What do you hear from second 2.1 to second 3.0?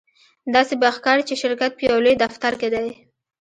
دفتر کې دی